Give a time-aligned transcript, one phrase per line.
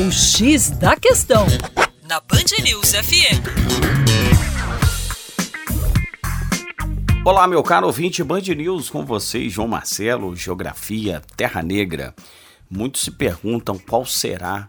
[0.00, 1.44] O X da Questão,
[2.08, 3.42] na Band News FM.
[7.24, 12.14] Olá, meu caro ouvinte Band News, com vocês, João Marcelo, Geografia, Terra Negra.
[12.70, 14.68] Muitos se perguntam qual será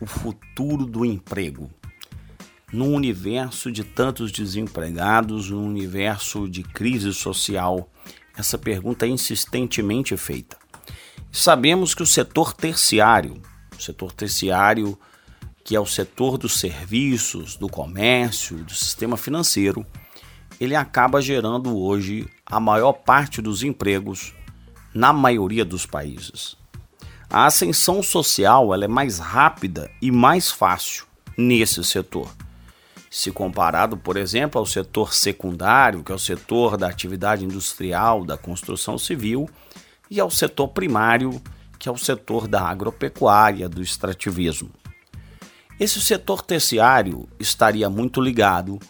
[0.00, 1.68] o futuro do emprego.
[2.72, 7.90] Num universo de tantos desempregados, num universo de crise social,
[8.38, 10.56] essa pergunta é insistentemente feita.
[11.32, 13.42] Sabemos que o setor terciário,
[13.76, 14.98] o setor terciário,
[15.64, 19.84] que é o setor dos serviços, do comércio, do sistema financeiro,
[20.60, 24.34] ele acaba gerando hoje a maior parte dos empregos
[24.94, 26.56] na maioria dos países.
[27.28, 32.30] A ascensão social ela é mais rápida e mais fácil nesse setor.
[33.10, 38.36] Se comparado, por exemplo, ao setor secundário, que é o setor da atividade industrial, da
[38.36, 39.48] construção civil,
[40.10, 41.40] e ao setor primário,
[41.84, 44.70] que é o setor da agropecuária, do extrativismo.
[45.78, 48.80] Esse setor terciário estaria muito ligado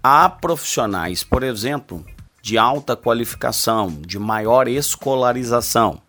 [0.00, 2.06] a profissionais, por exemplo,
[2.40, 6.00] de alta qualificação, de maior escolarização,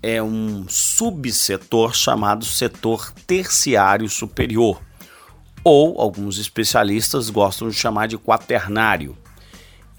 [0.00, 4.80] é um subsetor chamado setor terciário superior,
[5.64, 9.18] ou alguns especialistas gostam de chamar de quaternário.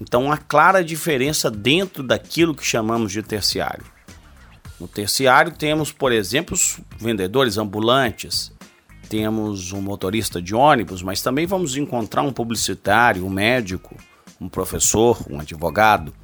[0.00, 3.99] Então, há clara diferença dentro daquilo que chamamos de terciário.
[4.80, 8.50] No terciário temos, por exemplo, os vendedores ambulantes,
[9.10, 13.94] temos um motorista de ônibus, mas também vamos encontrar um publicitário, um médico,
[14.40, 16.14] um professor, um advogado.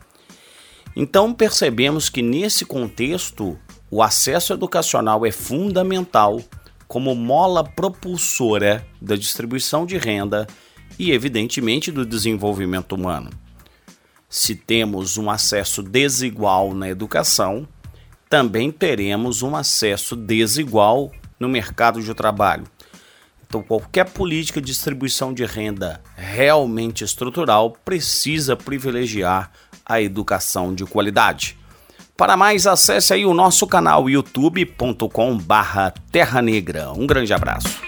[0.94, 3.58] Então percebemos que nesse contexto
[3.90, 6.40] o acesso educacional é fundamental
[6.88, 10.46] como mola propulsora da distribuição de renda
[10.98, 13.30] e, evidentemente, do desenvolvimento humano.
[14.28, 17.68] Se temos um acesso desigual na educação,
[18.28, 22.64] também teremos um acesso desigual no mercado de trabalho.
[23.46, 29.52] Então, qualquer política de distribuição de renda realmente estrutural precisa privilegiar
[29.84, 31.56] a educação de qualidade.
[32.16, 36.92] Para mais, acesse aí o nosso canal youtube.com/terra negra.
[36.92, 37.80] Um grande abraço.